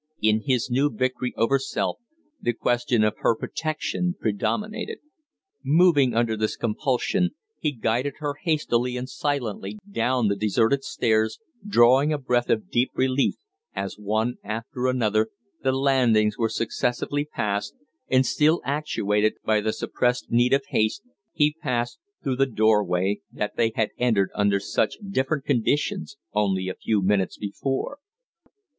[0.19, 1.99] In his new victory over self,
[2.41, 4.97] the question of her protection predominated.
[5.63, 11.37] Moving under this compulsion, he guided her hastily and silently down the deserted stairs,
[11.67, 13.35] drawing a breath of deep relief
[13.75, 15.27] as, one after another,
[15.61, 17.75] the landings were successively passed;
[18.07, 23.21] and still actuated by the suppressed need of haste, he passed through the door way
[23.31, 27.99] that they had entered under such different conditions only a few minutes before.